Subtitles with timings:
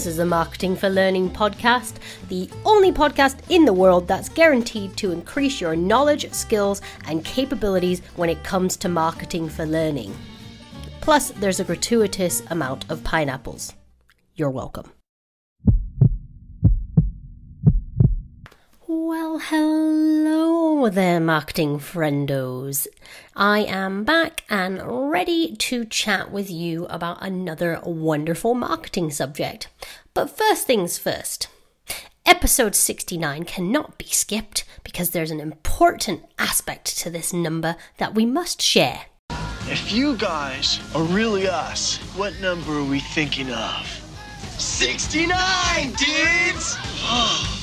[0.00, 1.96] This is the Marketing for Learning podcast,
[2.30, 8.00] the only podcast in the world that's guaranteed to increase your knowledge, skills, and capabilities
[8.16, 10.16] when it comes to marketing for learning.
[11.02, 13.74] Plus, there's a gratuitous amount of pineapples.
[14.36, 14.90] You're welcome.
[19.10, 22.86] Well, hello there, marketing friendos.
[23.34, 29.66] I am back and ready to chat with you about another wonderful marketing subject.
[30.14, 31.48] But first things first.
[32.24, 38.24] Episode 69 cannot be skipped because there's an important aspect to this number that we
[38.24, 39.06] must share.
[39.62, 43.86] If you guys are really us, what number are we thinking of?
[44.60, 45.34] 69,
[45.94, 46.76] dudes!
[47.12, 47.59] Oh.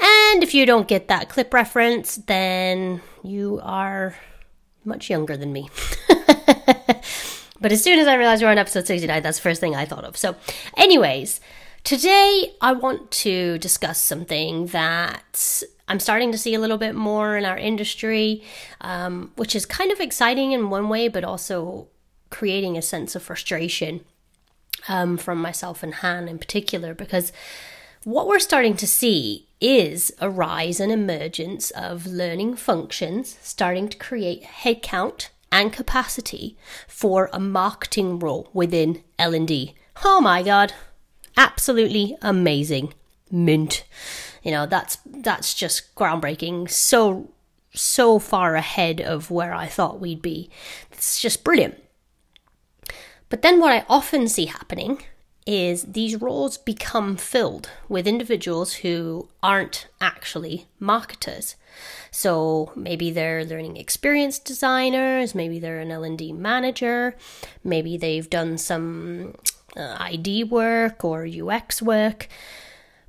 [0.00, 4.16] And if you don't get that clip reference, then you are
[4.84, 5.68] much younger than me.
[7.60, 9.84] but as soon as I realized we're on episode 69, that's the first thing I
[9.84, 10.16] thought of.
[10.16, 10.36] So,
[10.76, 11.40] anyways,
[11.84, 17.36] today I want to discuss something that I'm starting to see a little bit more
[17.36, 18.42] in our industry,
[18.80, 21.88] um, which is kind of exciting in one way, but also
[22.30, 24.04] creating a sense of frustration
[24.88, 27.32] um, from myself and Han in particular, because
[28.04, 33.98] what we're starting to see is a rise and emergence of learning functions starting to
[33.98, 36.56] create headcount and capacity
[36.86, 39.74] for a marketing role within L&D.
[40.04, 40.72] Oh my god.
[41.36, 42.94] Absolutely amazing.
[43.30, 43.84] Mint.
[44.42, 46.70] You know, that's that's just groundbreaking.
[46.70, 47.30] So
[47.74, 50.50] so far ahead of where I thought we'd be.
[50.92, 51.76] It's just brilliant.
[53.28, 55.02] But then what I often see happening
[55.48, 61.56] is these roles become filled with individuals who aren't actually marketers.
[62.10, 67.16] So maybe they're learning experience designers, maybe they're an L&D manager,
[67.64, 69.36] maybe they've done some
[69.74, 72.28] uh, ID work or UX work,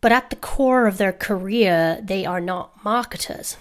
[0.00, 3.58] but at the core of their career, they are not marketers.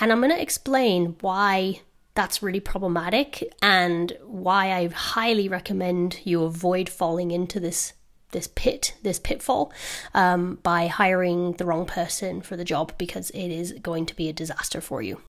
[0.00, 1.82] And I'm going to explain why
[2.14, 7.92] that's really problematic and why I highly recommend you avoid falling into this
[8.32, 9.72] this pit, this pitfall,
[10.14, 14.28] um, by hiring the wrong person for the job because it is going to be
[14.28, 15.20] a disaster for you.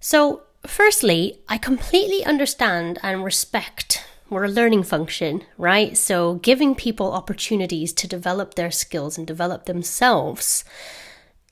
[0.00, 5.96] So, firstly, I completely understand and respect we're a learning function, right?
[5.96, 10.64] So, giving people opportunities to develop their skills and develop themselves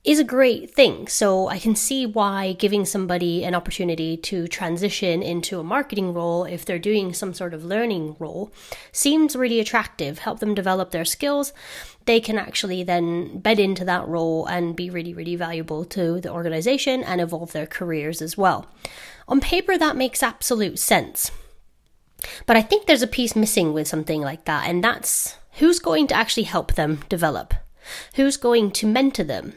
[0.06, 1.08] is a great thing.
[1.08, 6.44] So I can see why giving somebody an opportunity to transition into a marketing role,
[6.44, 8.52] if they're doing some sort of learning role,
[8.92, 10.20] seems really attractive.
[10.20, 11.52] Help them develop their skills.
[12.04, 16.32] They can actually then bed into that role and be really, really valuable to the
[16.32, 18.68] organization and evolve their careers as well.
[19.26, 21.32] On paper, that makes absolute sense.
[22.46, 26.06] But I think there's a piece missing with something like that, and that's who's going
[26.06, 27.54] to actually help them develop?
[28.14, 29.54] Who's going to mentor them?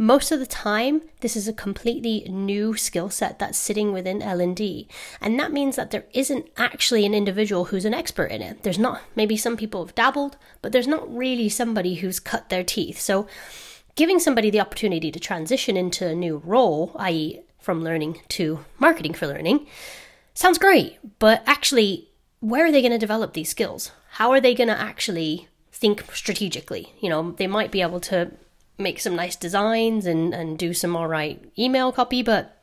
[0.00, 4.86] Most of the time, this is a completely new skill set that's sitting within L&D.
[5.20, 8.62] And that means that there isn't actually an individual who's an expert in it.
[8.62, 12.62] There's not, maybe some people have dabbled, but there's not really somebody who's cut their
[12.62, 13.00] teeth.
[13.00, 13.26] So
[13.96, 19.14] giving somebody the opportunity to transition into a new role, i.e., from learning to marketing
[19.14, 19.66] for learning,
[20.32, 20.96] sounds great.
[21.18, 23.90] But actually, where are they going to develop these skills?
[24.12, 26.94] How are they going to actually think strategically?
[27.00, 28.30] You know, they might be able to
[28.78, 32.54] make some nice designs and, and do some all right email copy, but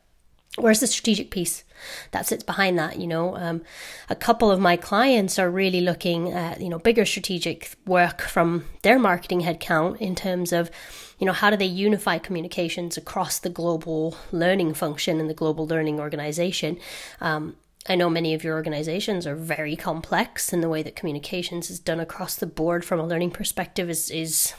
[0.58, 1.64] where's the strategic piece
[2.12, 3.36] that sits behind that you know?
[3.36, 3.62] Um,
[4.09, 8.66] a couple of my clients are really looking at you know bigger strategic work from
[8.81, 10.72] their marketing headcount in terms of
[11.20, 15.68] you know how do they unify communications across the global learning function and the global
[15.68, 16.78] learning organization?
[17.20, 17.56] Um,
[17.88, 21.79] I know many of your organizations are very complex, and the way that communications is
[21.79, 24.53] done across the board from a learning perspective is is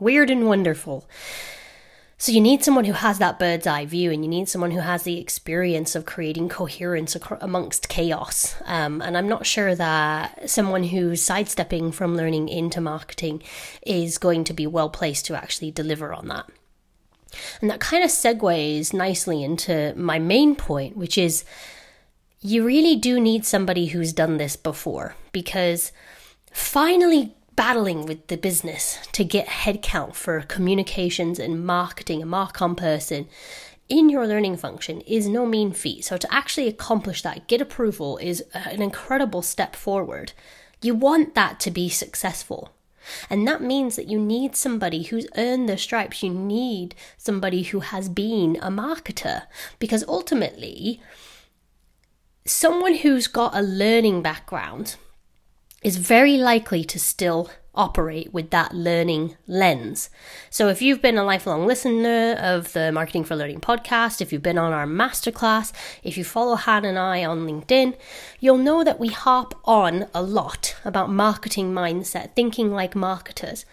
[0.00, 1.08] Weird and wonderful.
[2.20, 4.80] So you need someone who has that bird's eye view, and you need someone who
[4.80, 8.56] has the experience of creating coherence amongst chaos.
[8.64, 13.42] Um, and I'm not sure that someone who's sidestepping from learning into marketing
[13.86, 16.46] is going to be well placed to actually deliver on that.
[17.60, 21.44] And that kind of segues nicely into my main point, which is
[22.40, 25.92] you really do need somebody who's done this before because
[26.52, 33.26] finally battling with the business to get headcount for communications and marketing, a marcom person
[33.88, 36.04] in your learning function is no mean feat.
[36.04, 40.34] So to actually accomplish that, get approval is an incredible step forward.
[40.82, 42.70] You want that to be successful.
[43.28, 46.22] And that means that you need somebody who's earned their stripes.
[46.22, 49.46] You need somebody who has been a marketer.
[49.80, 51.00] Because ultimately,
[52.44, 54.94] someone who's got a learning background
[55.82, 60.10] is very likely to still operate with that learning lens.
[60.50, 64.42] So, if you've been a lifelong listener of the Marketing for Learning podcast, if you've
[64.42, 65.72] been on our masterclass,
[66.02, 67.96] if you follow Han and I on LinkedIn,
[68.40, 73.64] you'll know that we harp on a lot about marketing mindset, thinking like marketers.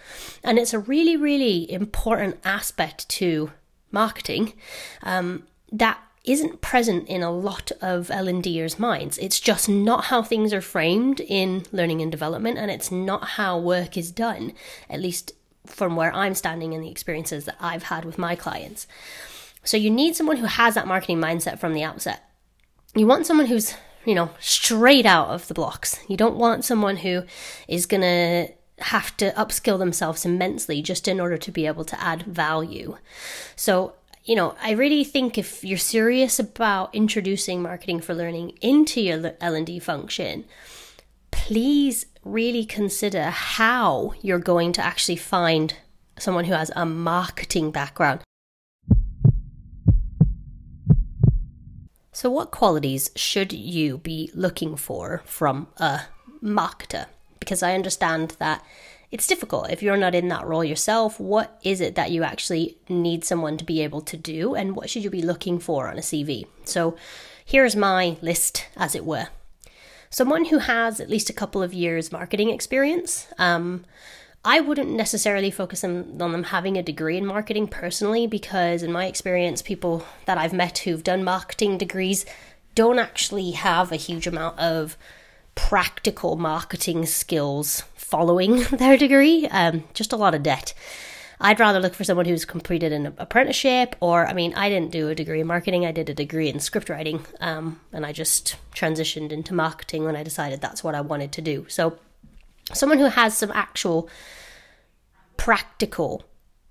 [0.43, 3.51] And it's a really, really important aspect to
[3.91, 4.53] marketing
[5.01, 9.17] um, that isn't present in a lot of L&Ders minds.
[9.17, 13.59] It's just not how things are framed in learning and development and it's not how
[13.59, 14.53] work is done,
[14.89, 15.33] at least
[15.65, 18.87] from where I'm standing and the experiences that I've had with my clients.
[19.63, 22.29] So you need someone who has that marketing mindset from the outset.
[22.93, 23.73] You want someone who's,
[24.05, 25.99] you know, straight out of the blocks.
[26.07, 27.23] You don't want someone who
[27.67, 32.01] is going to have to upskill themselves immensely just in order to be able to
[32.01, 32.97] add value.
[33.55, 33.93] So
[34.25, 39.33] you know, I really think if you're serious about introducing marketing for learning into your
[39.39, 40.45] L&D function,
[41.29, 45.75] please really consider how you're going to actually find
[46.17, 48.21] someone who has a marketing background.
[52.11, 56.01] So, what qualities should you be looking for from a
[56.41, 57.05] marketer?
[57.39, 58.63] Because I understand that
[59.15, 61.21] it's difficult if you're not in that role yourself.
[61.21, 64.89] What is it that you actually need someone to be able to do, and what
[64.89, 66.45] should you be looking for on a CV?
[66.65, 66.97] So,
[67.45, 69.29] here's my list, as it were.
[70.09, 73.27] Someone who has at least a couple of years marketing experience.
[73.37, 73.85] Um,
[74.43, 78.91] I wouldn't necessarily focus on, on them having a degree in marketing personally, because in
[78.91, 82.25] my experience, people that I've met who've done marketing degrees
[82.75, 84.97] don't actually have a huge amount of
[85.55, 90.73] practical marketing skills following their degree, um, just a lot of debt.
[91.39, 95.09] I'd rather look for someone who's completed an apprenticeship, or I mean, I didn't do
[95.09, 98.55] a degree in marketing, I did a degree in script writing, um, and I just
[98.73, 101.65] transitioned into marketing when I decided that's what I wanted to do.
[101.67, 101.97] So,
[102.73, 104.09] someone who has some actual
[105.35, 106.23] practical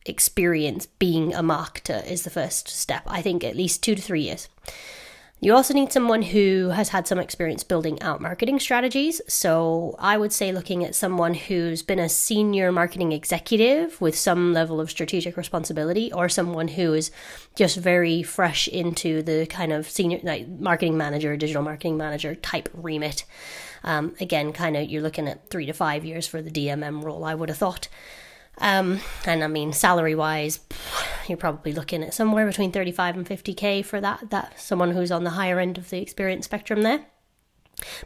[0.07, 3.03] experience being a marketer is the first step.
[3.07, 4.49] I think at least two to three years.
[5.44, 9.20] You also need someone who has had some experience building out marketing strategies.
[9.29, 14.55] So I would say looking at someone who's been a senior marketing executive with some
[14.55, 17.11] level of strategic responsibility, or someone who is
[17.56, 22.70] just very fresh into the kind of senior like marketing manager, digital marketing manager type
[22.73, 23.26] remit.
[23.82, 27.23] Um, again, kind of you're looking at three to five years for the DMM role,
[27.23, 27.88] I would have thought.
[28.59, 30.61] Um, and I mean, salary wise,
[31.29, 34.31] you're probably looking at somewhere between 35 and 50k for that.
[34.31, 37.06] That someone who's on the higher end of the experience spectrum there.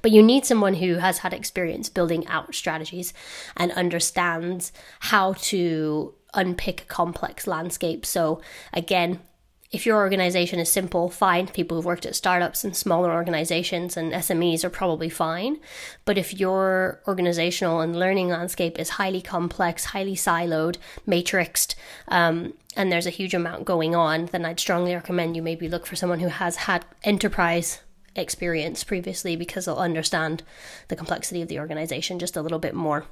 [0.03, 3.13] But you need someone who has had experience building out strategies
[3.57, 8.07] and understands how to unpick a complex landscape.
[8.07, 8.41] So,
[8.73, 9.21] again,
[9.71, 11.47] if your organization is simple, fine.
[11.49, 15.59] People who've worked at startups and smaller organizations and SMEs are probably fine.
[16.07, 20.77] But if your organizational and learning landscape is highly complex, highly siloed,
[21.07, 21.75] matrixed,
[22.09, 25.85] um, and there's a huge amount going on, then I'd strongly recommend you maybe look
[25.85, 27.81] for someone who has had enterprise
[28.17, 30.43] experience previously because they'll understand
[30.89, 33.05] the complexity of the organization just a little bit more.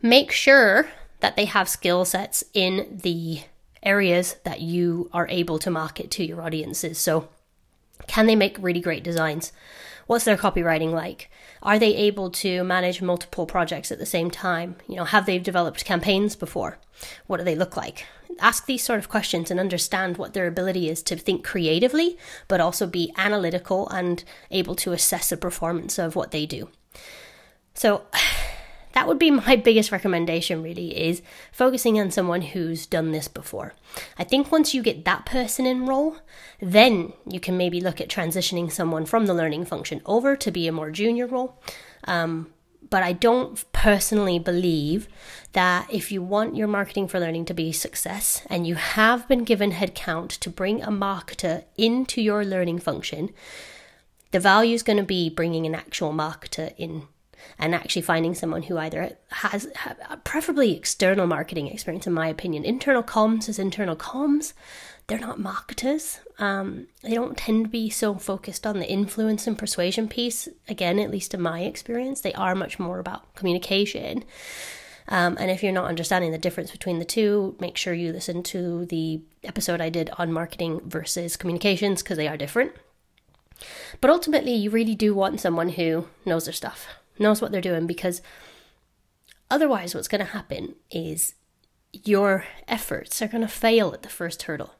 [0.00, 0.88] Make sure
[1.20, 3.40] that they have skill sets in the
[3.86, 6.98] areas that you are able to market to your audiences.
[6.98, 7.28] So,
[8.06, 9.52] can they make really great designs?
[10.06, 11.30] What's their copywriting like?
[11.62, 14.76] Are they able to manage multiple projects at the same time?
[14.86, 16.78] You know, have they developed campaigns before?
[17.26, 18.06] What do they look like?
[18.38, 22.60] Ask these sort of questions and understand what their ability is to think creatively, but
[22.60, 26.68] also be analytical and able to assess the performance of what they do.
[27.74, 28.02] So,
[28.96, 31.22] that would be my biggest recommendation really is
[31.52, 33.74] focusing on someone who's done this before.
[34.18, 36.16] I think once you get that person in role
[36.60, 40.66] then you can maybe look at transitioning someone from the learning function over to be
[40.66, 41.60] a more junior role.
[42.04, 42.52] Um,
[42.88, 45.08] but I don't personally believe
[45.52, 49.44] that if you want your marketing for learning to be success and you have been
[49.44, 53.30] given headcount to bring a marketer into your learning function,
[54.30, 57.08] the value is going to be bringing an actual marketer in
[57.58, 59.68] and actually finding someone who either has
[60.24, 62.64] preferably external marketing experience in my opinion.
[62.64, 64.52] Internal comms is internal comms.
[65.06, 66.18] They're not marketers.
[66.38, 70.98] Um, they don't tend to be so focused on the influence and persuasion piece again
[70.98, 72.20] at least in my experience.
[72.20, 74.24] They are much more about communication.
[75.08, 78.42] Um, and if you're not understanding the difference between the two, make sure you listen
[78.44, 82.72] to the episode I did on marketing versus communications because they are different.
[84.00, 87.86] But ultimately, you really do want someone who knows their stuff knows what they're doing
[87.86, 88.22] because
[89.50, 91.34] otherwise, what's going to happen is
[91.92, 94.74] your efforts are going to fail at the first hurdle.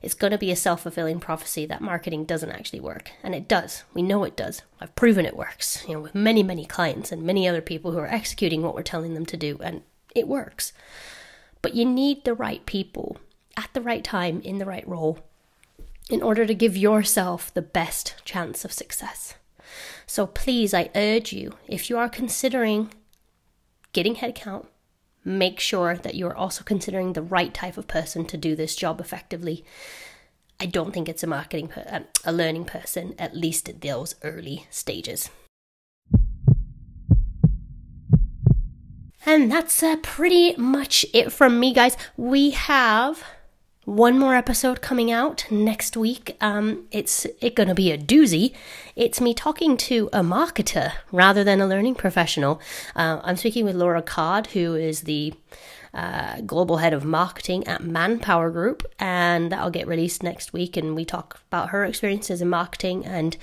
[0.00, 3.10] it's going to be a self fulfilling prophecy that marketing doesn't actually work.
[3.22, 3.84] And it does.
[3.94, 4.62] We know it does.
[4.80, 7.98] I've proven it works, you know, with many, many clients and many other people who
[7.98, 9.58] are executing what we're telling them to do.
[9.62, 9.82] And
[10.14, 10.72] it works.
[11.62, 13.18] But you need the right people
[13.56, 15.18] at the right time in the right role
[16.08, 19.34] in order to give yourself the best chance of success.
[20.08, 22.90] So please, I urge you, if you are considering
[23.92, 24.66] getting headcount,
[25.22, 28.74] make sure that you are also considering the right type of person to do this
[28.74, 29.66] job effectively.
[30.58, 34.14] I don't think it's a marketing, per- uh, a learning person, at least at those
[34.24, 35.28] early stages.
[39.26, 41.98] And that's uh, pretty much it from me, guys.
[42.16, 43.22] We have
[43.88, 46.36] one more episode coming out next week.
[46.42, 48.52] Um, it's it gonna be a doozy.
[48.94, 52.60] It's me talking to a marketer rather than a learning professional.
[52.94, 55.32] Uh, I'm speaking with Laura Card, who is the
[55.94, 60.76] uh, global head of marketing at Manpower Group, and that'll get released next week.
[60.76, 63.38] And we talk about her experiences in marketing, and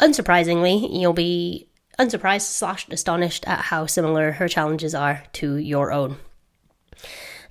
[0.00, 1.66] unsurprisingly, you'll be
[1.98, 6.18] unsurprised slash astonished at how similar her challenges are to your own.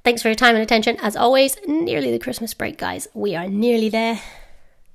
[0.09, 0.97] Thanks for your time and attention.
[1.03, 3.07] As always, nearly the Christmas break, guys.
[3.13, 4.19] We are nearly there.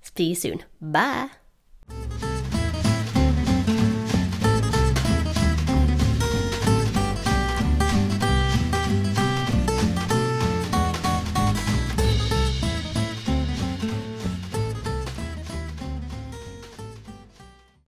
[0.03, 0.65] See you soon.
[0.81, 1.29] Bye.